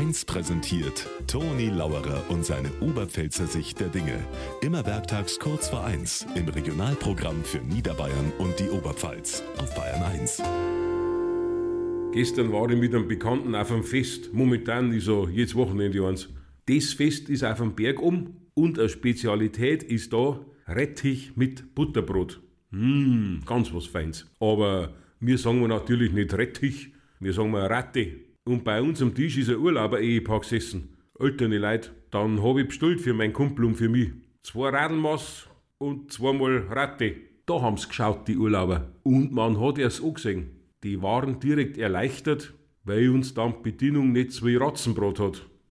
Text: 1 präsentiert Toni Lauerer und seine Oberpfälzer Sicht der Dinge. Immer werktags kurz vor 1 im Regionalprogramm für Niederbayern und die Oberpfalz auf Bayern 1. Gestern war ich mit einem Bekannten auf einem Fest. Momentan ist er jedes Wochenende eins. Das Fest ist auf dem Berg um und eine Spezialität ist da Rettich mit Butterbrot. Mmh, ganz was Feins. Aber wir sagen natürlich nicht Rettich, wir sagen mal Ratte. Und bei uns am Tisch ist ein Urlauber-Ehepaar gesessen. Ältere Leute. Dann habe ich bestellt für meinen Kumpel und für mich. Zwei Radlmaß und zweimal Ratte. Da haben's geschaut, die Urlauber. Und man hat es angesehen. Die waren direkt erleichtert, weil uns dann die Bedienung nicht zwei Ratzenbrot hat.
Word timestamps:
1 0.00 0.24
präsentiert 0.24 1.06
Toni 1.26 1.68
Lauerer 1.68 2.24
und 2.30 2.42
seine 2.42 2.70
Oberpfälzer 2.80 3.46
Sicht 3.46 3.80
der 3.80 3.88
Dinge. 3.88 4.18
Immer 4.62 4.86
werktags 4.86 5.38
kurz 5.38 5.68
vor 5.68 5.84
1 5.84 6.26
im 6.36 6.48
Regionalprogramm 6.48 7.44
für 7.44 7.58
Niederbayern 7.58 8.32
und 8.38 8.58
die 8.58 8.70
Oberpfalz 8.70 9.42
auf 9.58 9.74
Bayern 9.74 10.02
1. 10.02 10.42
Gestern 12.14 12.50
war 12.50 12.70
ich 12.70 12.78
mit 12.78 12.94
einem 12.94 13.08
Bekannten 13.08 13.54
auf 13.54 13.70
einem 13.70 13.84
Fest. 13.84 14.32
Momentan 14.32 14.90
ist 14.92 15.06
er 15.06 15.28
jedes 15.28 15.54
Wochenende 15.54 16.06
eins. 16.06 16.30
Das 16.64 16.94
Fest 16.94 17.28
ist 17.28 17.44
auf 17.44 17.58
dem 17.58 17.74
Berg 17.74 18.00
um 18.00 18.36
und 18.54 18.78
eine 18.78 18.88
Spezialität 18.88 19.82
ist 19.82 20.14
da 20.14 20.40
Rettich 20.66 21.36
mit 21.36 21.74
Butterbrot. 21.74 22.40
Mmh, 22.70 23.40
ganz 23.44 23.70
was 23.74 23.84
Feins. 23.84 24.24
Aber 24.40 24.94
wir 25.20 25.36
sagen 25.36 25.60
natürlich 25.66 26.10
nicht 26.10 26.32
Rettich, 26.32 26.94
wir 27.18 27.34
sagen 27.34 27.50
mal 27.50 27.66
Ratte. 27.66 28.29
Und 28.50 28.64
bei 28.64 28.82
uns 28.82 29.00
am 29.00 29.14
Tisch 29.14 29.38
ist 29.38 29.48
ein 29.48 29.58
Urlauber-Ehepaar 29.58 30.40
gesessen. 30.40 30.96
Ältere 31.20 31.56
Leute. 31.56 31.90
Dann 32.10 32.42
habe 32.42 32.62
ich 32.62 32.66
bestellt 32.66 33.00
für 33.00 33.14
meinen 33.14 33.32
Kumpel 33.32 33.64
und 33.64 33.76
für 33.76 33.88
mich. 33.88 34.10
Zwei 34.42 34.70
Radlmaß 34.70 35.48
und 35.78 36.10
zweimal 36.10 36.66
Ratte. 36.68 37.14
Da 37.46 37.62
haben's 37.62 37.86
geschaut, 37.88 38.26
die 38.26 38.36
Urlauber. 38.36 38.90
Und 39.04 39.30
man 39.30 39.60
hat 39.60 39.78
es 39.78 40.02
angesehen. 40.02 40.50
Die 40.82 41.00
waren 41.00 41.38
direkt 41.38 41.78
erleichtert, 41.78 42.52
weil 42.82 43.10
uns 43.10 43.34
dann 43.34 43.54
die 43.58 43.70
Bedienung 43.70 44.10
nicht 44.10 44.32
zwei 44.32 44.58
Ratzenbrot 44.58 45.20
hat. 45.20 45.46